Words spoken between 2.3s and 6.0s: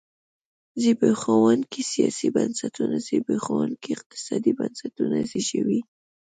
بنسټونه زبېښونکي اقتصادي بنسټونه زېږوي.